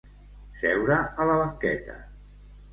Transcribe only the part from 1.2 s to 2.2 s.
a la banqueta.